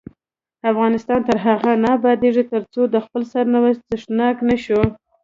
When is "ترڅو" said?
2.53-2.81